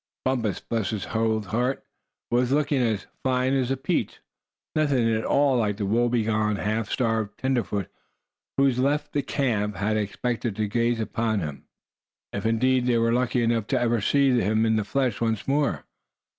[0.25, 1.85] Bumpus, bless his dear old heart,
[2.31, 4.19] was looking as "fine as a peach;"
[4.75, 7.87] nothing at all like the woebegone, half starved tenderfoot,
[8.57, 11.65] whom those left in the camp had expected to gaze upon,
[12.33, 15.85] if indeed they were lucky enough to ever see him in the flesh once more.